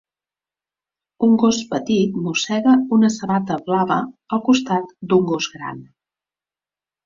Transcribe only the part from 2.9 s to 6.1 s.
una sabata blava al costat d'un gos gran.